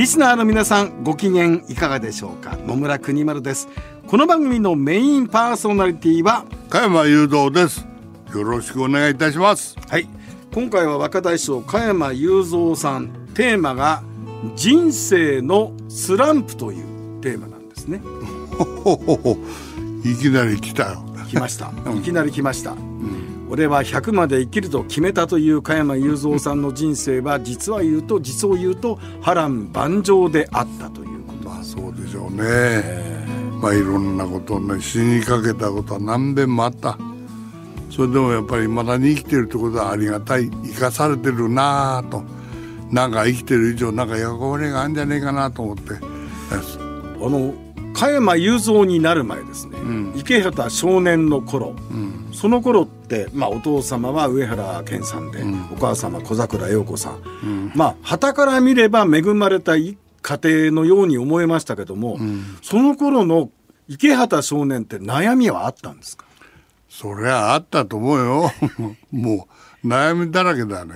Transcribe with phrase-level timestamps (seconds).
[0.00, 2.56] リスナーの皆さんご機嫌いかがでしょうか？
[2.56, 3.68] 野村国丸です。
[4.06, 7.86] この番組のメインパーソナリティは加山雄三です。
[8.34, 9.76] よろしくお願いいたします。
[9.90, 10.08] はい。
[10.54, 13.10] 今回は若大将加山雄三さん。
[13.34, 14.02] テーマが
[14.56, 18.00] 人生のスランプというテーマなんですね。
[20.02, 21.04] いきなり来たよ。
[21.28, 21.70] 来ました。
[21.94, 22.89] いきなり来ました、うん
[23.50, 31.48] 俺は100まで生きると決めたという加山雄三さんの人生は実は言うと実を言うと波乱万丈であったということ。
[31.48, 32.82] まあそうでしょうね、
[33.60, 36.96] まあいろんなことね死にかけたことは何遍もあった。
[37.90, 40.48] それでもやっぱりまだに生きてるってことはありがたい。
[40.48, 42.22] 生かされてるなあと。
[42.92, 45.94] なんか生きてる以上なんか役割があるんじゃねえかなと思って。
[47.22, 47.52] あの
[47.92, 62.18] 加山雄三になる前ですね、うん、池畑少年の頃、うん、その頃って、まあ、お父様は上原健さんで、うん、お母様小桜陽子さん、まあ旗から見れば恵まれた家庭のように思えましたけども、
[62.62, 63.50] その頃の
[63.88, 66.26] 池畑少年って悩みはあったんですか？
[66.88, 68.52] そりゃあったと思うよ。
[69.10, 69.48] も
[69.82, 70.94] う悩みだらけだね、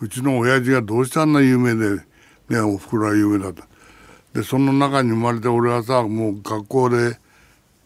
[0.00, 2.02] うちの親父がどうしてあんな有名で、
[2.48, 3.67] ね、おふくろは有名だった
[4.38, 7.18] でその中に生まれて俺はさもう学校で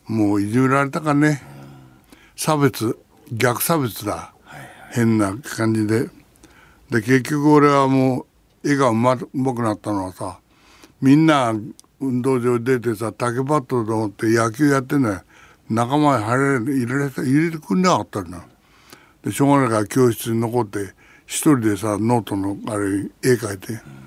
[0.07, 1.41] もういじめられたかね。
[2.37, 2.99] 差別
[3.33, 4.35] 逆差別だ、
[4.91, 6.11] 変な感じで。
[6.91, 8.27] で結局俺はも
[8.63, 10.41] う絵がうまうまくなったのはさ
[11.01, 11.55] みんな
[11.99, 15.23] 運動場出てさ竹バットと思って野球やってね
[15.71, 18.45] 仲間に入れ入れ入れてくんなかったんだ
[19.25, 20.93] でしょうがないから教室に残って
[21.25, 24.03] 一人でさノートのあれ絵描いて。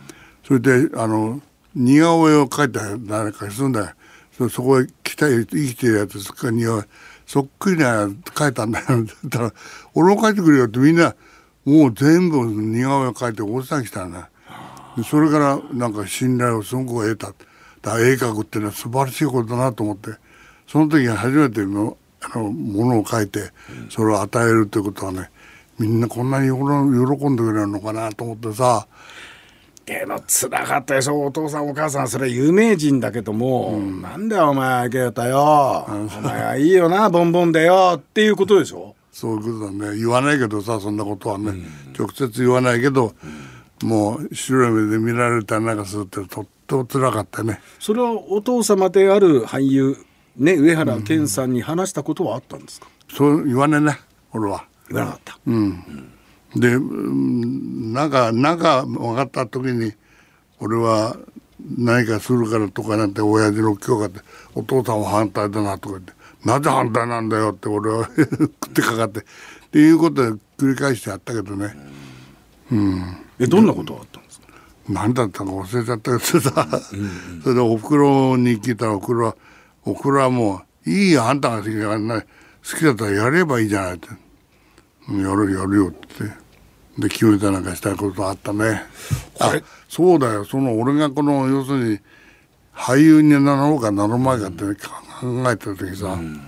[0.46, 1.42] それであの
[1.76, 3.96] 似顔絵を描いた誰かするんだ。
[4.40, 6.84] よそこへ来た生きてるやつそっか似顔絵
[7.26, 8.86] そっくりな描いたんだよ
[9.26, 9.54] だから
[9.94, 11.16] 俺も描いてくれよってみんな
[11.64, 14.30] もう全部似顔絵を描いておじさん来たんだ。
[15.04, 17.28] それからなんか信頼をすごく得た。
[17.82, 20.12] だから絵描くっていうのは素晴らしいことだなと思って。
[20.68, 23.52] その時に初めてのあのものを描いて
[23.90, 25.30] それを与えるということはね
[25.78, 28.88] みんなこんなに喜んでくれるのかなと思ってさ。
[29.86, 31.26] けどつらかったでしょ。
[31.26, 37.96] お父さんお母さんそれ有名人だけども、うん、なんだよお前ゲータよ、お前はいいよなボンボンでよ。
[37.98, 38.96] っていうことでしょ。
[39.12, 39.98] そういうことだね。
[39.98, 41.66] 言わないけどさそんなことはね、うん、
[41.98, 43.14] 直接言わないけど、
[43.82, 47.62] うん、もう白い目で見られたりなんかするってとってもつらかったね。
[47.80, 49.96] それはお父様である俳優
[50.36, 54.00] ね上原健さんに話したことはあったんですか、そう言わねえね
[54.34, 54.66] 俺は。
[54.90, 55.40] 言わなかった。
[55.48, 56.12] うん
[56.56, 59.94] でなんかなんか分かった時に
[60.60, 61.18] 俺は
[61.78, 64.20] 何かするからとかなんて親父の許可で
[64.54, 66.14] お父さんは反対だなとか言って
[66.46, 69.24] なぜ反対なんだよって俺は食ってかかってっ
[69.72, 71.76] ていうことで繰り返してやったけどね。
[72.72, 74.48] うん、えどんなことがあったんですか？
[74.88, 77.04] 何だったか忘れちゃったけどさ、うんう
[77.40, 79.36] ん、 それでおふくろに聞いたらおふくろは
[79.84, 84.08] おふくろはもういいよあんたが好きだったらやればいいじゃないって。
[85.12, 86.45] やるやるよって。
[86.98, 88.84] で決めたなんかしたことあったね。
[89.40, 89.54] あ
[89.90, 90.46] そうだよ。
[90.46, 92.00] その俺がこの要するに
[92.74, 96.42] 俳優になろうかなる前かって、ね、考えた時さ、うん、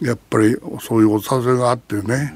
[0.00, 2.34] やっぱりそういうお誘いがあってね、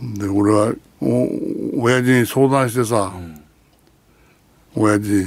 [0.00, 3.12] うん、で俺はお親父に相談してさ、
[4.76, 5.26] うん、親父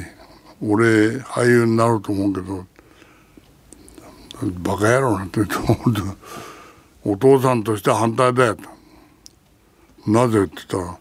[0.61, 2.65] 俺俳優になると思うけど
[4.59, 5.55] バカ野郎なんて言って
[7.03, 8.80] お父さんとして反対だよと。
[10.07, 10.97] なぜって言ったら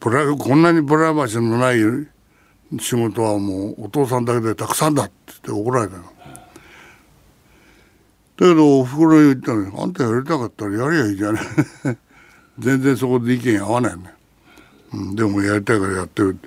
[0.00, 1.78] プライこんなにプライバシーのない
[2.80, 6.02] 仕事はもうお父さんだけでたくさんだって言って怒られたの。
[8.36, 11.42] だけどおふくろに言ったのに「あんたやりたかったらやりゃいいじゃない」
[12.58, 14.12] 全然そこで意見合わないね、
[14.92, 16.38] うん、でもやりたいからやってる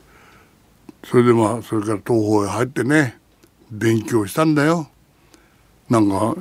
[1.06, 3.17] それでまあそれから東宝へ入ってね
[3.71, 4.89] 勉強したんだよ。
[5.89, 6.35] なんか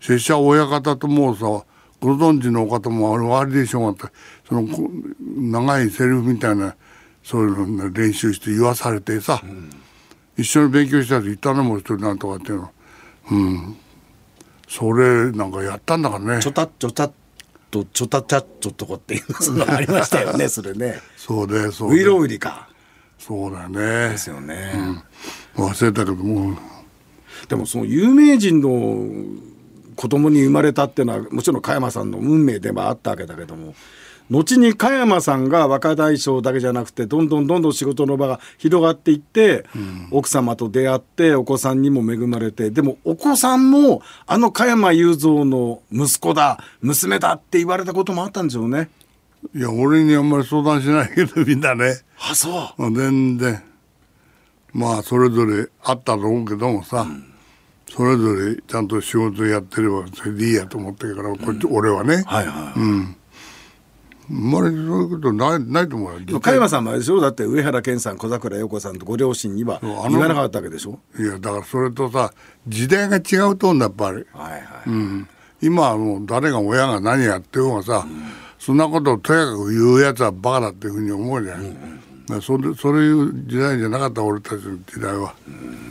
[0.00, 1.64] 拙者親方ともうさ
[2.02, 4.10] ご存知の方もあれでしょうが
[4.48, 4.68] その
[5.20, 6.74] 長いセリフみたいな
[7.22, 9.70] そういうの練習して言わされてさ、うん、
[10.36, 12.70] 一緒に勉強したやついたのも一人なんとかっていうの。
[13.30, 13.76] うん。
[14.68, 16.42] それなんかやったんだからね。
[16.42, 17.08] ちょたちょた
[17.70, 21.00] とちょたちゃっちょとこっていうのありましたよね それね。
[21.16, 22.68] そうでそうウイロウリか。
[23.16, 23.78] そうだよね。
[24.08, 24.74] ですよね、
[25.54, 26.56] 忘れたけどもう。
[27.48, 29.08] でもその有名人の
[30.02, 33.72] 子供に生まれたっていうのはもちろん加山さんの運命ではあったわけだけども
[34.30, 39.64] 後に加山さんが若大将だけじゃなくてどんどんどんどん仕事の場が広がっていって、
[40.10, 48.88] 奥様と出会ってお子さんにも恵まれてでもお子さんもあの加山雄三の息子だ娘だって言われたこともあったんでしょうね。
[49.54, 52.00] いや俺にあんまり相談しないけどみんなね。
[52.18, 52.52] あそう。
[52.76, 53.62] まあ全然。
[54.72, 57.06] まあそれぞれあったと思うけどもさ、
[57.94, 63.16] それぞれちゃんと仕事やってればそれでいいやと思ってるからこっち、俺はね、はいはい、あん。
[64.28, 66.40] まりそういうことないないと思うよ。
[66.40, 67.20] 加山さんもあれでしょ？
[67.20, 71.00] だって上原健さん小桜陽子さんとご両親には言わなかったわけでしょ？
[71.18, 72.32] いやだからそれとさ
[72.66, 75.28] 時代が違うと思うんだやっぱり、はいはい、うん、
[75.60, 78.06] 今はもう誰が親が何やってようがさ、
[78.58, 81.91] そんなことをとやかく言うやつはバカだっていうふうに思うじゃない、だから
[82.40, 85.34] それそういう時代じゃなかった俺たちの時代は、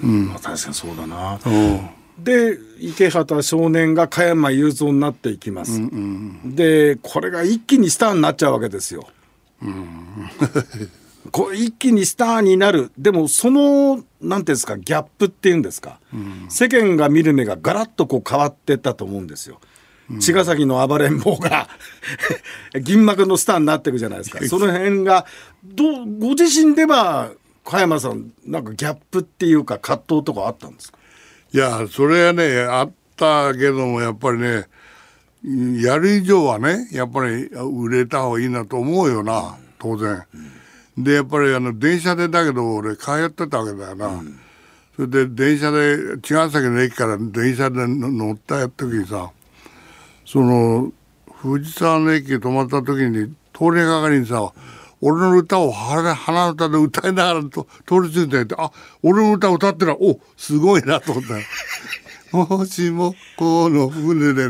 [0.01, 1.39] まあ確かにそうだな。
[1.45, 1.89] うん。
[2.19, 5.81] で池畑少年が加山雄三になっていきます、
[6.45, 9.07] でこれが一気にスターになっちゃうわけですよ、
[11.31, 12.91] これ一気にスターになる。
[12.95, 15.99] でもそのなんていうんですかギャップっていうんですか、
[16.47, 19.59] 世間が見る目がガラッとこう変わってったと思うんですよ
[20.19, 21.67] 茅ヶ崎の暴れん坊が
[22.81, 24.39] 銀幕のスターになっていくじゃないですか。
[24.47, 25.25] その辺が
[25.63, 27.31] どうご自身では
[27.65, 30.97] 加山さんなんかギャップっていうか葛藤とかあったんですか？
[31.53, 34.65] いやそれはねあったけどもやっぱりね
[35.81, 40.23] やる以上はねやっぱり売れた方がいいなと思うよな当然。
[40.97, 44.21] でやっぱりあの電車でだけど俺通ってたわけだよな。
[44.95, 49.31] それで電車で茅ヶ崎の駅から電車で乗った時にさ
[50.31, 50.93] その
[51.41, 54.53] 藤沢の駅に止まった時に通りがかりにさ
[55.01, 58.71] 俺の歌を鼻鼻歌で歌いながらと通り過ぎててあ
[59.03, 61.35] 俺の歌歌ってるおすごいなと思った。
[62.37, 64.47] もしもこの船で、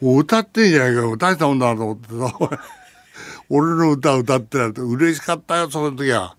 [0.00, 1.16] 歌ってんじゃないかよ。
[1.16, 2.60] 大したもんだなと思ってさ
[3.50, 6.36] 俺の歌歌ってるって嬉しかったよその時は。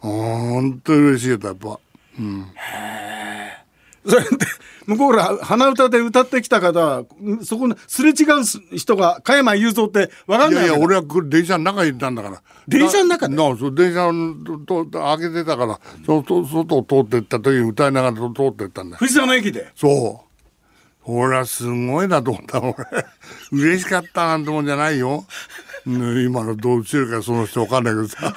[0.00, 1.80] 本当に嬉しいよやっぱ。
[2.18, 2.46] うん。
[4.06, 4.28] それで
[4.86, 10.78] 向こうら鼻歌で歌ってきた方はんそこのすれ違う人が加山雄三って分かんいないわけだ。
[10.78, 12.42] やいや俺は電車の中にいたんだから。
[12.68, 13.36] 電車の中で？
[13.36, 18.96] 電車のとと開けてたからそそ外を通ってった時に歌いながら通ってったんだ。
[18.96, 19.70] よ藤沢の駅で？
[19.74, 20.24] そう。
[21.06, 22.74] 俺はすごいなと思った俺。
[23.52, 25.24] 嬉しかったなんてもんじゃないよ、
[25.86, 28.34] ね今のどうしてるかその人わかんないけどさ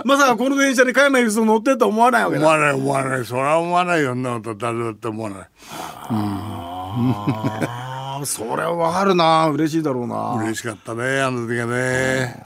[0.04, 2.42] まさかこの電車に加山雄三乗ってると思わないわけだ。
[2.42, 3.24] 思わない思わない。
[3.24, 4.10] それは思わないよ。
[4.10, 5.38] そんなこと誰だって思わない。
[5.70, 8.24] あー。
[8.24, 9.48] それは分かるな。
[9.48, 10.34] 嬉しいだろうな。
[10.42, 12.44] 嬉しかったねあの時はね。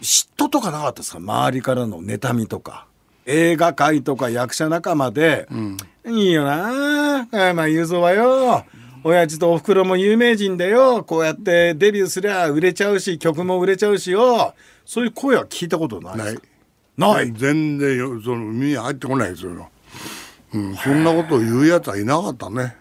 [0.00, 1.18] 嫉妬とかなかったですか？
[1.18, 2.86] 周りからの妬みとか。
[3.26, 5.46] 映画界とか役者仲間で、
[6.06, 8.64] いいよな加山雄三はよ。
[9.04, 11.04] 親父とおふくろも有名人でよ。
[11.04, 14.54] こうやってデビューすりゃ売れちゃうし曲も売れちゃうしよ。
[14.84, 16.40] そういう声は聞いたことないですか？
[16.40, 16.51] ない
[16.98, 19.70] 全然よその耳に入ってこないですよ、
[20.54, 22.76] うん、そんなことを言うやつはいなかったね。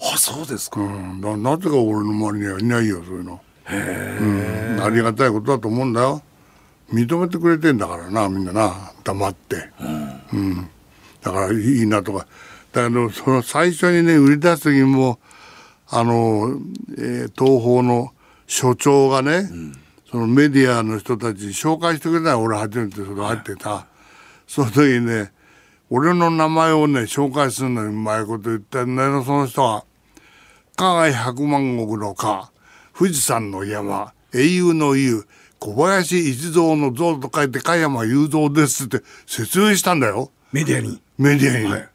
[0.00, 3.40] あそうですか、うん、ななぜか俺の周りにはいないよそういうの。
[3.66, 6.22] うん、ありがたいことだと思うんだよ。
[6.92, 8.92] 認めてくれてんだからなみんなな。
[9.02, 9.70] 黙って、
[10.32, 10.68] うん。
[11.22, 12.26] だからいいなとか。
[12.72, 15.18] だけどその最初にね売り出す時も
[15.88, 16.60] あの、
[16.98, 18.12] えー東宝の
[18.46, 19.48] 所長がね、
[20.14, 23.88] そのメディアの人たちに紹介してくれたよ俺初めてそれ入ってた、
[24.46, 25.32] その時にね
[25.90, 29.84] 俺の名前をね紹介するのにうまいこと言ってんだよその人は。
[30.76, 32.52] 加賀百万石の加
[32.96, 35.24] 富士山の山英雄の雄
[35.58, 40.30] 小林一蔵の像と書いて加山雄三ですって説明したんだよ。
[40.52, 41.02] メディアに。
[41.18, 41.88] メディアに、ね。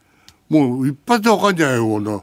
[0.50, 2.22] もう一発でわかんじゃないよこんな。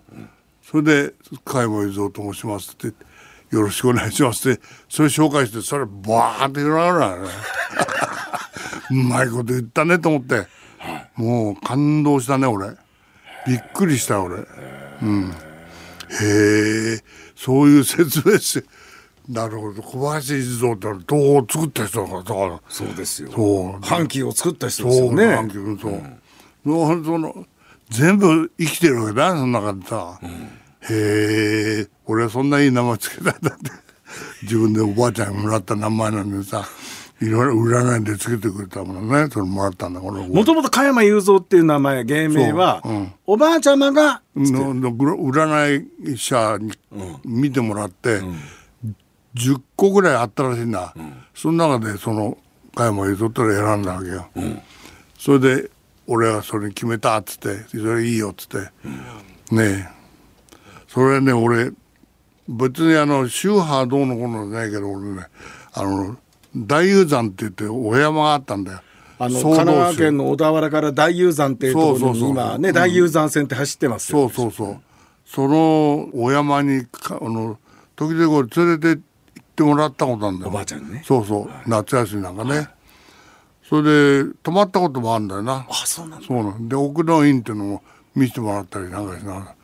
[0.62, 2.94] それで「加山雄三と申します」って
[3.50, 7.28] 「よろしくお願いします」ってそれ紹介してそれバーって広がるわね。
[8.90, 10.46] うまいこと言ったねと思って、
[11.16, 12.68] もう感動したね俺。
[13.46, 14.38] びっくりした俺。
[14.38, 14.42] へ
[16.20, 17.02] え
[17.34, 18.68] そういう説明して。
[19.28, 19.82] なるほど。
[19.82, 23.32] 小林一三って東宝を作った人だからそうですよ。
[23.32, 23.80] そう。
[23.80, 25.26] 阪急を作った人そうですよね。
[25.26, 25.78] なんていうう、
[26.64, 27.46] のその
[27.90, 30.20] 全部生きてるわけだその中でさ、
[30.90, 33.86] へえ俺はそんないい名前つけたんだって。
[34.42, 36.66] 自分でおばあちゃんにもらった名前なのにさ
[37.20, 39.28] いろいろ占いでつけてくれたものね。
[39.30, 43.12] それもらったんだ俺もともと加山雄三っていう名前芸名は、そううん。
[43.26, 46.72] おばあちゃまがのの占い師に
[47.24, 48.20] 見てもらって、
[49.34, 50.94] 10個ぐらいあったらしいんだ、
[51.34, 52.36] その中でその
[52.74, 54.28] 加山雄三ったら選んだわけよ、
[55.18, 55.70] それで
[56.06, 58.58] 俺はそれに決めたっつってそれいいよっつって、
[59.54, 59.96] ねえ
[60.96, 61.72] それね俺
[62.48, 65.26] 別にあの宗派どうのこうのじゃないけど俺ね
[65.74, 66.16] あの
[66.56, 68.80] 大雄山って言ってお山があったんだよ。
[69.18, 72.30] あの神奈川宗県の小田原から大雄山っていうところにそうそうそう。
[72.30, 74.80] 今ね大雄山線って走ってますよ、そうそうそう。
[75.26, 77.58] そのお山にかあの
[77.94, 80.50] 時々俺連れて行ってもらったことあるんだよ。
[80.50, 81.02] おばあちゃんね。
[81.04, 81.50] そうそう。
[81.68, 82.70] 夏休みなんかね、
[83.68, 85.66] それで泊まったこともあるんだよな。
[85.68, 86.26] あそうなんだ。
[86.26, 86.70] そうなん。
[86.70, 87.82] で奥の院っていうのも
[88.14, 89.56] 見せてもらったりなんかしながら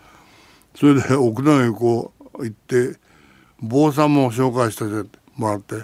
[0.82, 2.98] それで奥の院こう行って
[3.60, 4.82] 坊さんも紹介して
[5.36, 5.76] もらって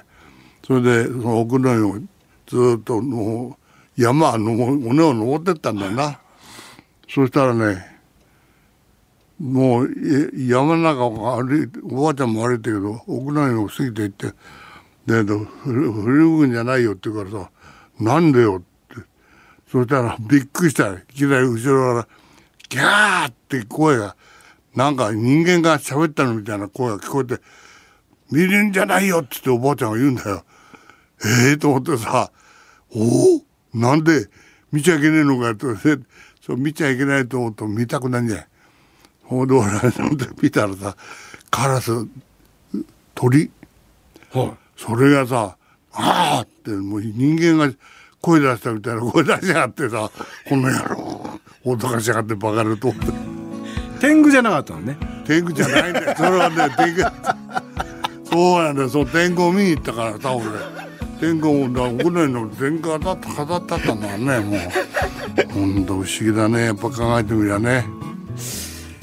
[0.67, 2.01] それでその奥の院を
[2.49, 3.57] ずっとも
[3.97, 6.19] う山の尾を登ってったんだよな
[7.09, 7.97] そしたらね
[9.39, 9.91] もう
[10.37, 14.27] 山の中を歩いておばあちゃんも歩いてるけど奥の院を過ぎて行って
[15.07, 17.51] 「で振り向くんじゃないよ」って言うからさ
[18.03, 18.57] 「なんでよ」
[18.93, 19.01] って
[19.71, 22.09] そしたらびっくりしたいきなり後ろから
[22.69, 24.17] 「ギャー!」って声が
[24.79, 27.43] なんか人間が喋ったのみたいな声が聞こえて
[28.31, 30.45] 「見るんじゃないよ」っつっておばあちゃんが言うんだよ。
[31.25, 32.31] ええと思ってさ
[32.95, 33.43] 「おお
[33.75, 34.29] なんで
[34.71, 35.67] 見ちゃいけねえのかよ」って
[36.41, 38.49] そう見ちゃいけないと思うと見たくないんじゃない。
[39.25, 40.97] ほんで俺はそんで見たらさ
[41.51, 41.91] カラス
[43.17, 43.51] 鳥？
[44.31, 45.57] はいそれがさ
[45.91, 47.75] 「ああ!」ってもう人間が
[48.21, 50.09] 声出したみたいな声出しやがってさ
[50.49, 53.28] この野郎脅かしやがってバカると思って
[54.01, 54.97] 天狗じゃなかったのね。
[55.27, 57.03] 天狗じゃないんだよそれはね天狗。
[58.25, 58.77] そうなん。
[58.77, 60.47] だよそう天狗を見に行ったからさ俺。
[61.21, 64.61] 天狗もだ奥のの天狗当たった飾ってあったんだねもう。
[65.53, 66.67] ほんと不思議だね。
[66.67, 67.87] やっぱ考えてみりゃね。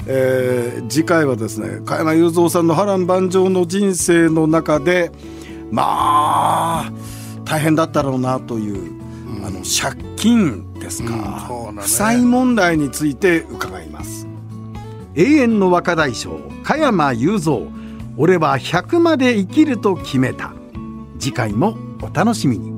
[0.08, 5.10] えー次回はですね加山雄三さんの波乱万丈の人生の中で
[5.72, 6.92] まあ
[7.44, 8.92] 大変だったろうなという、
[9.44, 11.82] あの借金ですか、うんね。
[11.82, 13.95] 負債問題について伺います
[15.16, 17.72] 永遠の若大将加山雄三。
[18.18, 20.52] 俺は100まで生きると決めた。
[21.18, 22.75] 次回もお楽しみに。